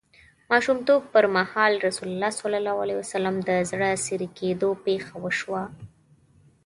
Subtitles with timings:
[0.49, 2.29] ماشومتوب پر مهال رسول الله
[3.01, 5.63] ﷺ د زړه د څیری کیدو پېښه وشوه.